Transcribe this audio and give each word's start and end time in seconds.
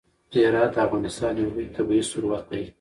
هرات 0.35 0.71
د 0.75 0.77
افغانستان 0.87 1.33
یو 1.41 1.51
لوی 1.53 1.67
طبعي 1.75 2.01
ثروت 2.11 2.43
دی. 2.51 2.63